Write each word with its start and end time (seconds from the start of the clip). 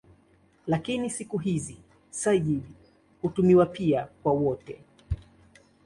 Lakini 0.67 1.09
siku 1.09 1.37
hizi 1.37 1.77
"sayyid" 2.09 2.63
hutumiwa 3.21 3.65
pia 3.65 4.07
kwa 4.23 4.33
wote. 4.33 4.79